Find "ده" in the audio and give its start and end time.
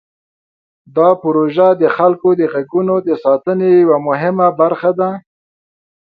4.99-5.09